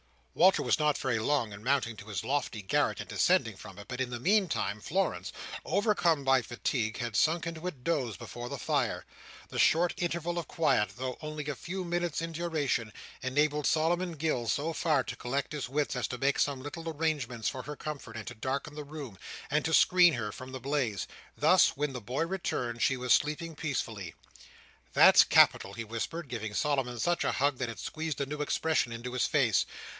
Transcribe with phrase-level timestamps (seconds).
[0.33, 3.87] Walter was not very long in mounting to his lofty garret and descending from it,
[3.87, 5.31] but in the meantime Florence,
[5.63, 9.05] overcome by fatigue, had sunk into a doze before the fire.
[9.49, 12.91] The short interval of quiet, though only a few minutes in duration,
[13.21, 17.49] enabled Solomon Gills so far to collect his wits as to make some little arrangements
[17.49, 19.19] for her comfort, and to darken the room,
[19.51, 21.07] and to screen her from the blaze.
[21.37, 24.15] Thus, when the boy returned, she was sleeping peacefully.
[24.93, 28.91] "That's capital!" he whispered, giving Solomon such a hug that it squeezed a new expression
[28.91, 29.67] into his face.